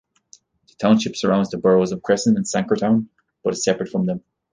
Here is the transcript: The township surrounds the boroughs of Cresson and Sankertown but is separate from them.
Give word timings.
The 0.67 0.73
township 0.79 1.15
surrounds 1.15 1.51
the 1.51 1.59
boroughs 1.59 1.91
of 1.91 2.01
Cresson 2.01 2.35
and 2.35 2.43
Sankertown 2.43 3.09
but 3.43 3.53
is 3.53 3.63
separate 3.63 3.91
from 3.91 4.07
them. 4.07 4.23